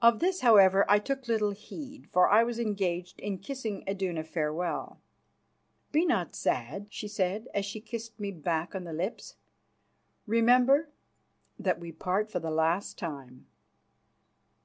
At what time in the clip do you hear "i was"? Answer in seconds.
2.28-2.58